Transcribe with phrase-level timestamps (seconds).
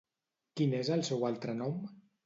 [0.61, 1.81] Quin és el seu altre nom?